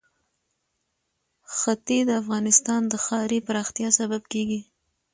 ښتې 1.57 1.99
د 2.05 2.09
افغانستان 2.21 2.81
د 2.87 2.93
ښاري 3.05 3.39
پراختیا 3.47 3.89
سبب 3.99 4.21
کېږي. 4.33 4.61